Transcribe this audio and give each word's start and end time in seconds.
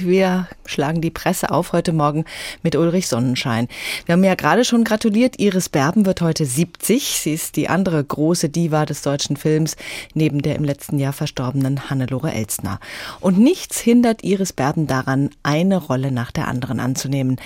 Wir 0.00 0.48
schlagen 0.66 1.00
die 1.00 1.12
Presse 1.12 1.52
auf 1.52 1.72
heute 1.72 1.92
Morgen 1.92 2.24
mit 2.64 2.74
Ulrich 2.74 3.06
Sonnenschein. 3.06 3.68
Wir 4.06 4.14
haben 4.14 4.24
ja 4.24 4.34
gerade 4.34 4.64
schon 4.64 4.82
gratuliert. 4.82 5.38
Iris 5.38 5.68
Berben 5.68 6.04
wird 6.04 6.20
heute 6.20 6.46
70. 6.46 7.20
Sie 7.22 7.32
ist 7.32 7.54
die 7.54 7.68
andere 7.68 8.02
große 8.02 8.48
Diva 8.48 8.86
des 8.86 9.02
deutschen 9.02 9.36
Films, 9.36 9.76
neben 10.12 10.42
der 10.42 10.56
im 10.56 10.64
letzten 10.64 10.98
Jahr 10.98 11.12
verstorbenen 11.12 11.90
Hannelore 11.90 12.32
Elstner. 12.32 12.80
Und 13.20 13.38
nichts 13.38 13.78
hindert 13.78 14.24
Iris 14.24 14.52
Berben 14.52 14.88
daran, 14.88 15.30
eine 15.44 15.76
Rolle 15.76 16.10
nach 16.10 16.32
der 16.32 16.48
anderen 16.48 16.80
anzunehmen. 16.80 17.36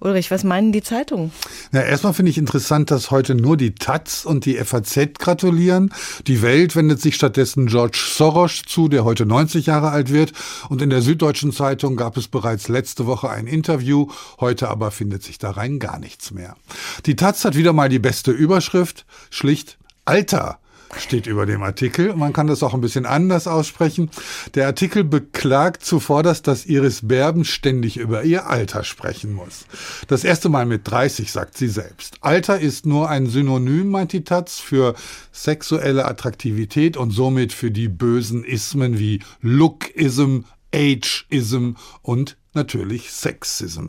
Ulrich, 0.00 0.30
was 0.30 0.44
meinen 0.44 0.72
die 0.72 0.82
Zeitungen? 0.82 1.32
Ja, 1.72 1.80
erstmal 1.80 2.12
finde 2.12 2.32
ich 2.32 2.36
interessant, 2.36 2.90
dass 2.90 3.10
heute 3.10 3.34
nur 3.34 3.56
die 3.56 3.76
Taz 3.76 4.26
und 4.26 4.44
die 4.44 4.56
FAZ 4.56 5.18
gratulieren. 5.18 5.90
Die 6.26 6.42
Welt 6.42 6.76
wendet 6.76 7.00
sich 7.00 7.14
stattdessen 7.14 7.64
George 7.68 7.98
Soros 8.14 8.60
zu, 8.66 8.88
der 8.88 9.04
heute 9.04 9.24
90 9.24 9.64
Jahre 9.64 9.88
alt 9.88 10.12
wird. 10.12 10.34
Und 10.68 10.82
in 10.82 10.90
der 10.90 11.00
Süddeutschen 11.00 11.50
Zeitung 11.50 11.93
Zeitung 11.94 11.96
gab 11.96 12.16
es 12.16 12.28
bereits 12.28 12.68
letzte 12.68 13.06
Woche 13.06 13.30
ein 13.30 13.46
Interview, 13.46 14.08
heute 14.40 14.68
aber 14.68 14.90
findet 14.90 15.22
sich 15.22 15.38
da 15.38 15.50
rein 15.50 15.78
gar 15.78 15.98
nichts 15.98 16.32
mehr. 16.32 16.56
Die 17.06 17.16
Taz 17.16 17.44
hat 17.44 17.56
wieder 17.56 17.72
mal 17.72 17.88
die 17.88 17.98
beste 17.98 18.32
Überschrift, 18.32 19.06
schlicht 19.30 19.78
Alter 20.04 20.58
steht 20.96 21.26
über 21.26 21.44
dem 21.44 21.62
Artikel. 21.62 22.14
Man 22.14 22.32
kann 22.32 22.46
das 22.46 22.62
auch 22.62 22.72
ein 22.72 22.80
bisschen 22.80 23.04
anders 23.04 23.48
aussprechen. 23.48 24.10
Der 24.54 24.66
Artikel 24.66 25.02
beklagt 25.02 25.84
zuvorderst, 25.84 26.46
dass 26.46 26.66
Iris 26.66 27.00
Berben 27.08 27.44
ständig 27.44 27.96
über 27.96 28.22
ihr 28.22 28.48
Alter 28.48 28.84
sprechen 28.84 29.32
muss. 29.32 29.66
Das 30.06 30.22
erste 30.22 30.48
Mal 30.48 30.66
mit 30.66 30.82
30, 30.88 31.32
sagt 31.32 31.58
sie 31.58 31.66
selbst. 31.66 32.18
Alter 32.20 32.60
ist 32.60 32.86
nur 32.86 33.08
ein 33.08 33.26
Synonym, 33.26 33.90
meint 33.90 34.12
die 34.12 34.22
Taz, 34.22 34.60
für 34.60 34.94
sexuelle 35.32 36.04
Attraktivität 36.04 36.96
und 36.96 37.10
somit 37.10 37.52
für 37.52 37.72
die 37.72 37.88
bösen 37.88 38.44
Ismen 38.44 38.98
wie 38.98 39.20
Lookism, 39.40 40.44
Ageism 40.74 41.76
und 42.02 42.36
natürlich 42.54 43.10
Sexism. 43.10 43.88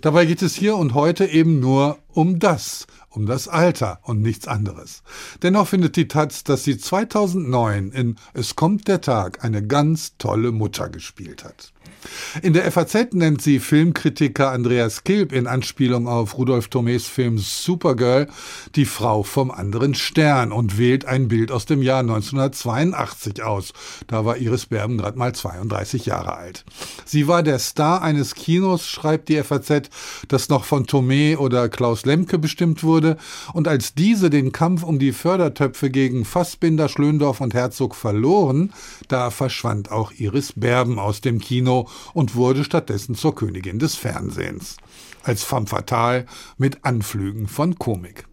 Dabei 0.00 0.26
geht 0.26 0.42
es 0.42 0.54
hier 0.54 0.76
und 0.76 0.94
heute 0.94 1.26
eben 1.26 1.60
nur 1.60 1.98
um 2.08 2.38
das, 2.38 2.86
um 3.10 3.26
das 3.26 3.48
Alter 3.48 4.00
und 4.02 4.22
nichts 4.22 4.48
anderes. 4.48 5.02
Dennoch 5.42 5.68
findet 5.68 5.96
die 5.96 6.08
Taz, 6.08 6.44
dass 6.44 6.64
sie 6.64 6.78
2009 6.78 7.92
in 7.92 8.16
Es 8.34 8.56
kommt 8.56 8.88
der 8.88 9.00
Tag 9.00 9.44
eine 9.44 9.66
ganz 9.66 10.16
tolle 10.18 10.52
Mutter 10.52 10.88
gespielt 10.88 11.44
hat. 11.44 11.72
In 12.42 12.52
der 12.52 12.70
FAZ 12.70 13.12
nennt 13.12 13.42
sie 13.42 13.58
Filmkritiker 13.58 14.50
Andreas 14.50 15.04
Kilb 15.04 15.32
in 15.32 15.46
Anspielung 15.46 16.06
auf 16.06 16.38
Rudolf 16.38 16.66
Thomés 16.66 17.08
Film 17.08 17.38
Supergirl 17.38 18.28
die 18.76 18.84
Frau 18.84 19.22
vom 19.22 19.50
anderen 19.50 19.94
Stern 19.94 20.52
und 20.52 20.78
wählt 20.78 21.04
ein 21.04 21.28
Bild 21.28 21.50
aus 21.50 21.66
dem 21.66 21.82
Jahr 21.82 22.00
1982 22.00 23.42
aus. 23.42 23.72
Da 24.06 24.24
war 24.24 24.36
Iris 24.36 24.66
Berben 24.66 24.98
gerade 24.98 25.18
mal 25.18 25.34
32 25.34 26.06
Jahre 26.06 26.36
alt. 26.36 26.64
Sie 27.04 27.26
war 27.26 27.42
der 27.42 27.58
Star 27.58 27.97
eines 28.02 28.34
Kinos, 28.34 28.86
schreibt 28.86 29.28
die 29.28 29.42
FAZ, 29.42 29.90
das 30.28 30.48
noch 30.48 30.64
von 30.64 30.86
Thomé 30.86 31.36
oder 31.36 31.68
Klaus 31.68 32.06
Lemke 32.06 32.38
bestimmt 32.38 32.82
wurde. 32.82 33.16
Und 33.52 33.68
als 33.68 33.94
diese 33.94 34.30
den 34.30 34.52
Kampf 34.52 34.82
um 34.82 34.98
die 34.98 35.12
Fördertöpfe 35.12 35.90
gegen 35.90 36.24
Fassbinder, 36.24 36.88
Schlöndorf 36.88 37.40
und 37.40 37.54
Herzog 37.54 37.94
verloren, 37.94 38.72
da 39.08 39.30
verschwand 39.30 39.90
auch 39.90 40.12
Iris 40.12 40.52
Berben 40.54 40.98
aus 40.98 41.20
dem 41.20 41.40
Kino 41.40 41.88
und 42.14 42.34
wurde 42.34 42.64
stattdessen 42.64 43.14
zur 43.14 43.34
Königin 43.34 43.78
des 43.78 43.94
Fernsehens. 43.94 44.76
Als 45.22 45.42
femme 45.42 45.66
fatale 45.66 46.26
mit 46.56 46.84
Anflügen 46.84 47.48
von 47.48 47.78
Komik. 47.78 48.27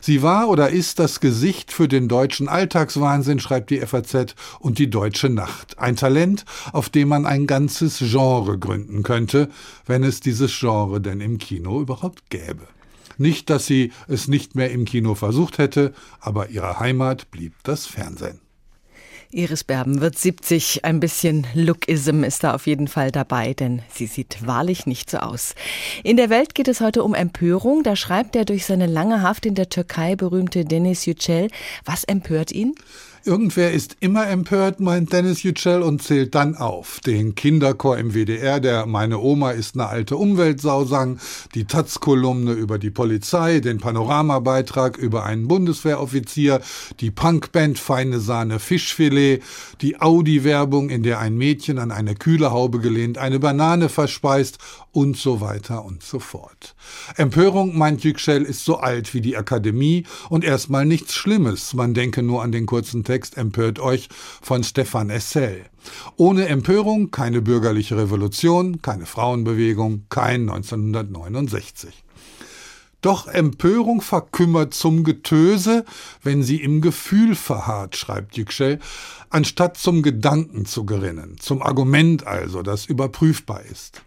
Sie 0.00 0.22
war 0.22 0.48
oder 0.48 0.70
ist 0.70 0.98
das 0.98 1.20
Gesicht 1.20 1.72
für 1.72 1.88
den 1.88 2.08
deutschen 2.08 2.48
Alltagswahnsinn, 2.48 3.40
schreibt 3.40 3.70
die 3.70 3.80
FAZ, 3.80 4.34
und 4.58 4.78
die 4.78 4.90
deutsche 4.90 5.28
Nacht. 5.28 5.78
Ein 5.78 5.96
Talent, 5.96 6.44
auf 6.72 6.88
dem 6.88 7.08
man 7.08 7.26
ein 7.26 7.46
ganzes 7.46 7.98
Genre 7.98 8.58
gründen 8.58 9.02
könnte, 9.02 9.48
wenn 9.86 10.04
es 10.04 10.20
dieses 10.20 10.58
Genre 10.58 11.00
denn 11.00 11.20
im 11.20 11.38
Kino 11.38 11.80
überhaupt 11.80 12.30
gäbe. 12.30 12.66
Nicht, 13.18 13.50
dass 13.50 13.66
sie 13.66 13.92
es 14.08 14.28
nicht 14.28 14.54
mehr 14.54 14.70
im 14.70 14.86
Kino 14.86 15.14
versucht 15.14 15.58
hätte, 15.58 15.92
aber 16.20 16.50
ihre 16.50 16.80
Heimat 16.80 17.30
blieb 17.30 17.52
das 17.64 17.86
Fernsehen. 17.86 18.40
Iris 19.32 19.62
Berben 19.62 20.00
wird 20.00 20.18
70. 20.18 20.84
Ein 20.84 20.98
bisschen 20.98 21.46
Lookism 21.54 22.24
ist 22.24 22.42
da 22.42 22.52
auf 22.52 22.66
jeden 22.66 22.88
Fall 22.88 23.12
dabei, 23.12 23.54
denn 23.54 23.80
sie 23.88 24.06
sieht 24.06 24.44
wahrlich 24.44 24.86
nicht 24.86 25.08
so 25.08 25.18
aus. 25.18 25.54
In 26.02 26.16
der 26.16 26.30
Welt 26.30 26.56
geht 26.56 26.66
es 26.66 26.80
heute 26.80 27.04
um 27.04 27.14
Empörung. 27.14 27.84
Da 27.84 27.94
schreibt 27.94 28.34
der 28.34 28.44
durch 28.44 28.66
seine 28.66 28.86
lange 28.86 29.22
Haft 29.22 29.46
in 29.46 29.54
der 29.54 29.68
Türkei 29.68 30.16
berühmte 30.16 30.64
Denis 30.64 31.06
Yücel. 31.06 31.48
Was 31.84 32.02
empört 32.02 32.50
ihn? 32.50 32.74
Irgendwer 33.26 33.70
ist 33.72 33.98
immer 34.00 34.26
empört, 34.28 34.80
meint 34.80 35.12
Dennis 35.12 35.42
Yücel 35.42 35.82
und 35.82 36.02
zählt 36.02 36.34
dann 36.34 36.56
auf. 36.56 37.00
Den 37.00 37.34
Kinderchor 37.34 37.98
im 37.98 38.14
WDR, 38.14 38.60
der 38.60 38.86
Meine 38.86 39.18
Oma 39.18 39.50
ist 39.50 39.74
eine 39.74 39.88
alte 39.88 40.16
Umweltsau 40.16 40.86
sang, 40.86 41.20
die 41.54 41.66
Taz-Kolumne 41.66 42.52
über 42.52 42.78
die 42.78 42.90
Polizei, 42.90 43.60
den 43.60 43.76
Panoramabeitrag 43.76 44.96
über 44.96 45.24
einen 45.24 45.48
Bundeswehroffizier, 45.48 46.62
die 47.00 47.10
Punkband 47.10 47.78
Feine 47.78 48.20
Sahne 48.20 48.58
Fischfilet, 48.58 49.42
die 49.82 50.00
Audi-Werbung, 50.00 50.88
in 50.88 51.02
der 51.02 51.18
ein 51.18 51.36
Mädchen 51.36 51.78
an 51.78 51.90
eine 51.90 52.14
Kühlehaube 52.14 52.78
gelehnt 52.78 53.18
eine 53.18 53.38
Banane 53.38 53.90
verspeist 53.90 54.56
und 54.92 55.18
so 55.18 55.42
weiter 55.42 55.84
und 55.84 56.02
so 56.02 56.20
fort. 56.20 56.74
Empörung, 57.16 57.76
meint 57.76 58.02
Yücel, 58.02 58.42
ist 58.42 58.64
so 58.64 58.78
alt 58.78 59.12
wie 59.12 59.20
die 59.20 59.36
Akademie 59.36 60.04
und 60.30 60.42
erstmal 60.42 60.86
nichts 60.86 61.14
Schlimmes. 61.14 61.74
Man 61.74 61.92
denke 61.92 62.22
nur 62.22 62.42
an 62.42 62.50
den 62.50 62.64
kurzen 62.64 63.04
Text 63.10 63.36
Empört 63.36 63.80
euch 63.80 64.08
von 64.40 64.62
Stefan 64.62 65.10
Essel. 65.10 65.64
Ohne 66.16 66.46
Empörung 66.46 67.10
keine 67.10 67.42
bürgerliche 67.42 67.96
Revolution, 67.96 68.82
keine 68.82 69.04
Frauenbewegung, 69.04 70.04
kein 70.10 70.48
1969. 70.48 72.04
Doch 73.00 73.26
Empörung 73.26 74.00
verkümmert 74.00 74.74
zum 74.74 75.02
Getöse, 75.02 75.84
wenn 76.22 76.44
sie 76.44 76.62
im 76.62 76.82
Gefühl 76.82 77.34
verharrt, 77.34 77.96
schreibt 77.96 78.36
Yüksel, 78.36 78.78
anstatt 79.28 79.76
zum 79.76 80.02
Gedanken 80.02 80.64
zu 80.64 80.86
gerinnen, 80.86 81.36
zum 81.40 81.62
Argument 81.62 82.28
also, 82.28 82.62
das 82.62 82.86
überprüfbar 82.86 83.62
ist. 83.64 84.02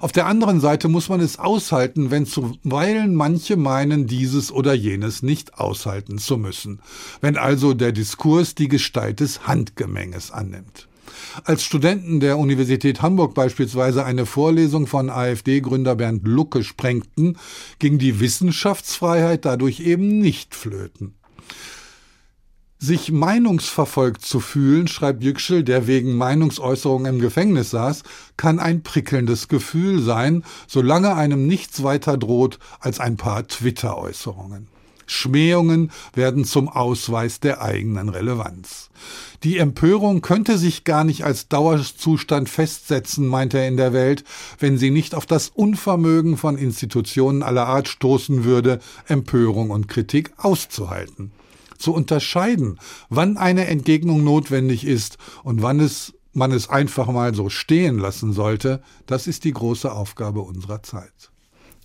Auf 0.00 0.12
der 0.12 0.26
anderen 0.26 0.60
Seite 0.60 0.88
muss 0.88 1.08
man 1.08 1.20
es 1.20 1.38
aushalten, 1.38 2.10
wenn 2.10 2.26
zuweilen 2.26 3.14
manche 3.14 3.56
meinen, 3.56 4.06
dieses 4.06 4.52
oder 4.52 4.74
jenes 4.74 5.22
nicht 5.22 5.58
aushalten 5.58 6.18
zu 6.18 6.36
müssen, 6.36 6.80
wenn 7.20 7.36
also 7.36 7.74
der 7.74 7.92
Diskurs 7.92 8.54
die 8.54 8.68
Gestalt 8.68 9.20
des 9.20 9.46
Handgemenges 9.46 10.30
annimmt. 10.30 10.88
Als 11.44 11.64
Studenten 11.64 12.20
der 12.20 12.38
Universität 12.38 13.02
Hamburg 13.02 13.34
beispielsweise 13.34 14.04
eine 14.04 14.26
Vorlesung 14.26 14.86
von 14.86 15.10
AfD-Gründer 15.10 15.94
Bernd 15.94 16.26
Lucke 16.26 16.64
sprengten, 16.64 17.38
ging 17.78 17.98
die 17.98 18.20
Wissenschaftsfreiheit 18.20 19.44
dadurch 19.44 19.80
eben 19.80 20.18
nicht 20.18 20.54
flöten. 20.54 21.14
Sich 22.82 23.12
meinungsverfolgt 23.12 24.24
zu 24.24 24.40
fühlen, 24.40 24.88
schreibt 24.88 25.22
Yüksel, 25.22 25.64
der 25.64 25.86
wegen 25.86 26.16
Meinungsäußerungen 26.16 27.16
im 27.16 27.20
Gefängnis 27.20 27.68
saß, 27.68 28.04
kann 28.38 28.58
ein 28.58 28.82
prickelndes 28.82 29.48
Gefühl 29.48 30.00
sein, 30.00 30.44
solange 30.66 31.14
einem 31.14 31.46
nichts 31.46 31.82
weiter 31.82 32.16
droht 32.16 32.58
als 32.80 32.98
ein 32.98 33.18
paar 33.18 33.46
Twitter-Äußerungen. 33.46 34.68
Schmähungen 35.04 35.90
werden 36.14 36.46
zum 36.46 36.70
Ausweis 36.70 37.38
der 37.38 37.60
eigenen 37.60 38.08
Relevanz. 38.08 38.88
Die 39.42 39.58
Empörung 39.58 40.22
könnte 40.22 40.56
sich 40.56 40.84
gar 40.84 41.04
nicht 41.04 41.22
als 41.22 41.48
Dauerzustand 41.48 42.48
festsetzen, 42.48 43.26
meint 43.26 43.52
er 43.52 43.68
in 43.68 43.76
der 43.76 43.92
Welt, 43.92 44.24
wenn 44.58 44.78
sie 44.78 44.90
nicht 44.90 45.14
auf 45.14 45.26
das 45.26 45.50
Unvermögen 45.50 46.38
von 46.38 46.56
Institutionen 46.56 47.42
aller 47.42 47.66
Art 47.66 47.88
stoßen 47.88 48.44
würde, 48.44 48.78
Empörung 49.06 49.68
und 49.68 49.88
Kritik 49.88 50.32
auszuhalten 50.38 51.30
zu 51.80 51.94
unterscheiden, 51.94 52.78
wann 53.08 53.36
eine 53.36 53.66
Entgegnung 53.66 54.24
notwendig 54.24 54.86
ist 54.86 55.18
und 55.42 55.62
wann 55.62 55.80
es 55.80 56.14
man 56.32 56.52
es 56.52 56.68
einfach 56.68 57.08
mal 57.08 57.34
so 57.34 57.48
stehen 57.48 57.98
lassen 57.98 58.32
sollte, 58.32 58.80
das 59.06 59.26
ist 59.26 59.44
die 59.44 59.52
große 59.52 59.90
Aufgabe 59.90 60.42
unserer 60.42 60.82
Zeit. 60.82 61.30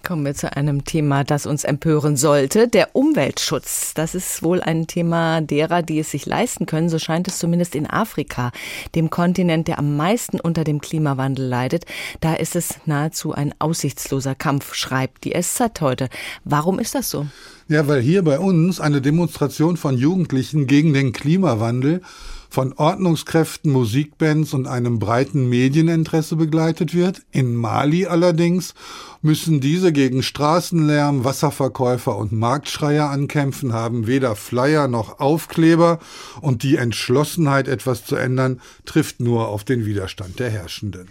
Kommen 0.04 0.24
wir 0.24 0.36
zu 0.36 0.56
einem 0.56 0.86
Thema, 0.86 1.24
das 1.24 1.48
uns 1.48 1.64
empören 1.64 2.16
sollte, 2.16 2.68
der 2.68 2.96
Umweltschutz. 2.96 3.96
Das 3.96 4.14
ist 4.14 4.44
wohl 4.44 4.62
ein 4.62 4.86
Thema 4.86 5.42
derer, 5.42 5.82
die 5.82 5.98
es 5.98 6.12
sich 6.12 6.28
leisten 6.28 6.68
können, 6.68 6.90
so 6.90 7.00
scheint 7.00 7.28
es 7.28 7.40
zumindest 7.40 7.74
in 7.74 7.90
Afrika, 7.90 8.52
dem 8.94 9.10
Kontinent, 9.10 9.68
der 9.68 9.80
am 9.80 9.98
meisten 9.98 10.40
unter 10.40 10.64
dem 10.64 10.80
Klimawandel 10.80 11.48
leidet. 11.48 11.86
Da 12.22 12.36
ist 12.36 12.56
es 12.56 12.76
nahezu 12.86 13.34
ein 13.34 13.56
aussichtsloser 13.58 14.36
Kampf, 14.36 14.76
schreibt 14.76 15.24
die 15.24 15.34
SZ 15.42 15.82
heute. 15.82 16.10
Warum 16.44 16.78
ist 16.78 16.94
das 16.94 17.10
so? 17.10 17.26
Ja, 17.68 17.88
weil 17.88 18.00
hier 18.00 18.24
bei 18.24 18.38
uns 18.38 18.80
eine 18.80 19.02
Demonstration 19.02 19.76
von 19.76 19.98
Jugendlichen 19.98 20.68
gegen 20.68 20.94
den 20.94 21.14
Klimawandel 21.14 22.02
von 22.48 22.74
Ordnungskräften, 22.74 23.72
Musikbands 23.72 24.54
und 24.54 24.68
einem 24.68 25.00
breiten 25.00 25.50
Medieninteresse 25.50 26.36
begleitet 26.36 26.94
wird. 26.94 27.24
In 27.32 27.56
Mali 27.56 28.06
allerdings 28.06 28.76
müssen 29.24 29.62
diese 29.62 29.92
gegen 29.92 30.22
Straßenlärm, 30.22 31.24
Wasserverkäufer 31.24 32.16
und 32.16 32.32
Marktschreier 32.32 33.10
ankämpfen, 33.10 33.74
haben 33.74 34.06
weder 34.06 34.36
Flyer 34.36 34.88
noch 34.88 35.20
Aufkleber 35.20 35.98
und 36.42 36.62
die 36.62 36.76
Entschlossenheit, 36.76 37.68
etwas 37.68 38.06
zu 38.06 38.16
ändern, 38.16 38.62
trifft 38.86 39.20
nur 39.20 39.48
auf 39.48 39.64
den 39.64 39.88
Widerstand 39.88 40.38
der 40.38 40.52
Herrschenden. 40.52 41.08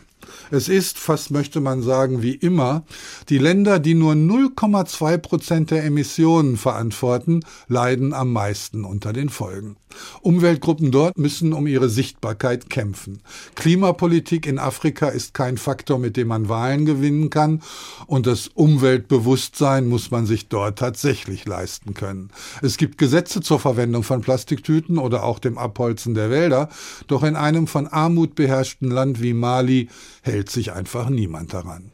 Es 0.50 0.68
ist, 0.68 0.98
fast 0.98 1.30
möchte 1.30 1.60
man 1.60 1.82
sagen, 1.82 2.22
wie 2.22 2.34
immer, 2.34 2.84
die 3.28 3.38
Länder, 3.38 3.78
die 3.78 3.94
nur 3.94 4.14
0,2 4.14 5.18
Prozent 5.18 5.70
der 5.70 5.84
Emissionen 5.84 6.56
verantworten, 6.56 7.40
leiden 7.68 8.12
am 8.12 8.32
meisten 8.32 8.84
unter 8.84 9.12
den 9.12 9.28
Folgen. 9.28 9.76
Umweltgruppen 10.22 10.90
dort 10.90 11.18
müssen 11.18 11.52
um 11.52 11.66
ihre 11.66 11.88
Sichtbarkeit 11.88 12.70
kämpfen. 12.70 13.22
Klimapolitik 13.54 14.46
in 14.46 14.58
Afrika 14.58 15.08
ist 15.08 15.34
kein 15.34 15.56
Faktor, 15.56 15.98
mit 15.98 16.16
dem 16.16 16.28
man 16.28 16.48
Wahlen 16.48 16.84
gewinnen 16.84 17.30
kann, 17.30 17.62
und 18.06 18.26
das 18.26 18.48
Umweltbewusstsein 18.48 19.86
muss 19.86 20.10
man 20.10 20.26
sich 20.26 20.48
dort 20.48 20.78
tatsächlich 20.78 21.46
leisten 21.46 21.94
können. 21.94 22.30
Es 22.62 22.76
gibt 22.76 22.98
Gesetze 22.98 23.40
zur 23.40 23.60
Verwendung 23.60 24.02
von 24.02 24.20
Plastiktüten 24.20 24.98
oder 24.98 25.24
auch 25.24 25.38
dem 25.38 25.58
Abholzen 25.58 26.14
der 26.14 26.30
Wälder, 26.30 26.68
doch 27.06 27.22
in 27.22 27.36
einem 27.36 27.66
von 27.66 27.86
Armut 27.86 28.34
beherrschten 28.34 28.90
Land 28.90 29.22
wie 29.22 29.34
Mali 29.34 29.88
hält 30.24 30.50
sich 30.50 30.72
einfach 30.72 31.08
niemand 31.08 31.52
daran. 31.52 31.92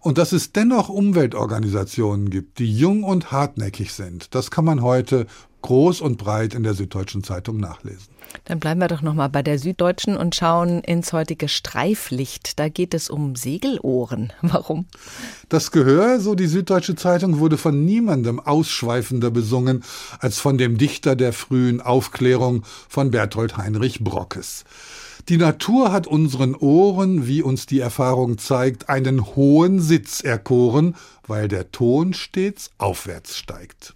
Und 0.00 0.18
dass 0.18 0.32
es 0.32 0.52
dennoch 0.52 0.88
Umweltorganisationen 0.88 2.30
gibt, 2.30 2.58
die 2.58 2.76
jung 2.76 3.04
und 3.04 3.30
hartnäckig 3.30 3.92
sind, 3.92 4.34
das 4.34 4.50
kann 4.50 4.64
man 4.64 4.82
heute 4.82 5.26
groß 5.62 6.00
und 6.00 6.18
breit 6.18 6.54
in 6.54 6.64
der 6.64 6.74
Süddeutschen 6.74 7.22
Zeitung 7.22 7.58
nachlesen. 7.58 8.12
Dann 8.46 8.58
bleiben 8.58 8.80
wir 8.80 8.88
doch 8.88 9.02
noch 9.02 9.14
mal 9.14 9.28
bei 9.28 9.42
der 9.42 9.58
Süddeutschen 9.58 10.16
und 10.16 10.34
schauen 10.34 10.80
ins 10.80 11.12
heutige 11.12 11.48
Streiflicht. 11.48 12.58
Da 12.58 12.68
geht 12.68 12.94
es 12.94 13.10
um 13.10 13.36
Segelohren. 13.36 14.32
Warum? 14.42 14.86
Das 15.48 15.70
Gehör, 15.70 16.18
so 16.18 16.34
die 16.34 16.46
Süddeutsche 16.46 16.96
Zeitung, 16.96 17.38
wurde 17.38 17.58
von 17.58 17.84
niemandem 17.84 18.40
ausschweifender 18.40 19.30
besungen 19.30 19.84
als 20.18 20.38
von 20.38 20.58
dem 20.58 20.78
Dichter 20.78 21.14
der 21.14 21.32
frühen 21.32 21.80
Aufklärung 21.80 22.64
von 22.88 23.10
Berthold 23.10 23.56
Heinrich 23.56 24.02
Brockes. 24.02 24.64
Die 25.28 25.36
Natur 25.36 25.92
hat 25.92 26.08
unseren 26.08 26.56
Ohren, 26.56 27.28
wie 27.28 27.42
uns 27.42 27.66
die 27.66 27.78
Erfahrung 27.78 28.38
zeigt, 28.38 28.88
einen 28.88 29.36
hohen 29.36 29.80
Sitz 29.80 30.20
erkoren, 30.20 30.96
weil 31.28 31.46
der 31.46 31.70
Ton 31.70 32.12
stets 32.12 32.70
aufwärts 32.78 33.36
steigt. 33.36 33.94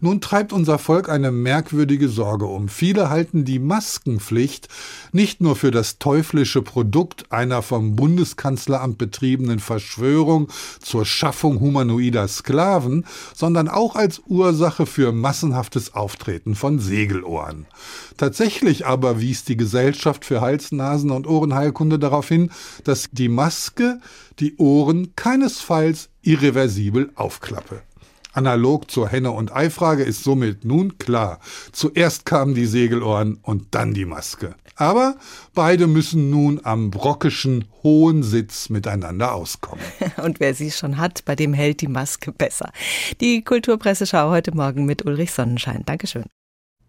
Nun 0.00 0.20
treibt 0.20 0.52
unser 0.52 0.78
Volk 0.78 1.08
eine 1.08 1.30
merkwürdige 1.30 2.08
Sorge 2.08 2.46
um. 2.46 2.68
Viele 2.68 3.10
halten 3.10 3.44
die 3.44 3.58
Maskenpflicht 3.58 4.68
nicht 5.12 5.40
nur 5.40 5.56
für 5.56 5.70
das 5.70 5.98
teuflische 5.98 6.62
Produkt 6.62 7.32
einer 7.32 7.62
vom 7.62 7.96
Bundeskanzleramt 7.96 8.98
betriebenen 8.98 9.58
Verschwörung 9.58 10.48
zur 10.80 11.04
Schaffung 11.04 11.60
humanoider 11.60 12.28
Sklaven, 12.28 13.06
sondern 13.34 13.68
auch 13.68 13.96
als 13.96 14.20
Ursache 14.26 14.86
für 14.86 15.12
massenhaftes 15.12 15.94
Auftreten 15.94 16.54
von 16.54 16.78
Segelohren. 16.78 17.66
Tatsächlich 18.16 18.86
aber 18.86 19.20
wies 19.20 19.44
die 19.44 19.56
Gesellschaft 19.56 20.24
für 20.24 20.40
Hals-, 20.40 20.72
Nasen- 20.72 21.10
und 21.10 21.26
Ohrenheilkunde 21.26 21.98
darauf 21.98 22.28
hin, 22.28 22.50
dass 22.84 23.08
die 23.12 23.28
Maske 23.28 24.00
die 24.38 24.56
Ohren 24.56 25.14
keinesfalls 25.16 26.08
irreversibel 26.22 27.10
aufklappe. 27.14 27.82
Analog 28.36 28.90
zur 28.90 29.08
Henne- 29.08 29.30
und 29.30 29.54
Ei-Frage 29.54 30.02
ist 30.02 30.22
somit 30.22 30.64
nun 30.64 30.98
klar. 30.98 31.40
Zuerst 31.72 32.26
kamen 32.26 32.54
die 32.54 32.66
Segelohren 32.66 33.38
und 33.42 33.74
dann 33.74 33.94
die 33.94 34.04
Maske. 34.04 34.54
Aber 34.76 35.16
beide 35.54 35.86
müssen 35.86 36.28
nun 36.28 36.60
am 36.62 36.90
brockischen 36.90 37.64
hohen 37.82 38.22
Sitz 38.22 38.68
miteinander 38.68 39.34
auskommen. 39.34 39.82
Und 40.22 40.38
wer 40.38 40.54
sie 40.54 40.70
schon 40.70 40.98
hat, 40.98 41.24
bei 41.24 41.34
dem 41.34 41.54
hält 41.54 41.80
die 41.80 41.88
Maske 41.88 42.30
besser. 42.30 42.70
Die 43.22 43.42
Kulturpresseschau 43.42 44.30
heute 44.30 44.54
Morgen 44.54 44.84
mit 44.84 45.06
Ulrich 45.06 45.32
Sonnenschein. 45.32 45.82
Dankeschön. 45.86 46.24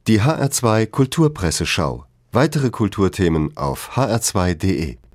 Die 0.08 0.22
HR2 0.22 0.88
Kulturpresseschau. 0.88 2.06
Weitere 2.34 2.72
Kulturthemen 2.72 3.56
auf 3.56 3.92
hr2.de. 3.96 4.98